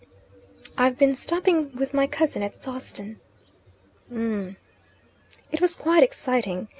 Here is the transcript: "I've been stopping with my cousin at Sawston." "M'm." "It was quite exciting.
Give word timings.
"I've 0.79 0.97
been 0.97 1.13
stopping 1.13 1.75
with 1.75 1.93
my 1.93 2.07
cousin 2.07 2.41
at 2.41 2.55
Sawston." 2.55 3.17
"M'm." 4.09 4.57
"It 5.51 5.61
was 5.61 5.75
quite 5.75 6.01
exciting. 6.01 6.69